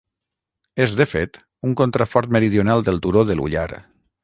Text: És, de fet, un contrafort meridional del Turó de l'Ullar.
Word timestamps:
És, 0.85 0.95
de 1.01 1.07
fet, 1.09 1.37
un 1.69 1.77
contrafort 1.83 2.33
meridional 2.39 2.85
del 2.89 3.01
Turó 3.07 3.25
de 3.33 3.39
l'Ullar. 3.39 3.71